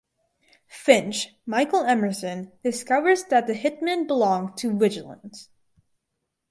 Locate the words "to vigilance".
4.57-5.49